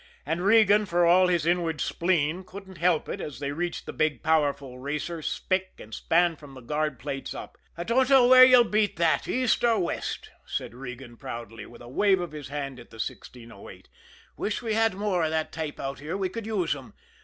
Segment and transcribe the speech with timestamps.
[0.25, 4.23] And Regan, for all his inward spleen, couldn't help it, as they reached the big,
[4.23, 7.55] powerful racer, spick and span from the guard plates up.
[7.77, 12.19] "I dunno where you'll beat that, East or West," said Regan proudly, with a wave
[12.19, 13.89] of his hand at the 1608.
[14.37, 16.95] "Wish we had more of that type out here we could use 'em.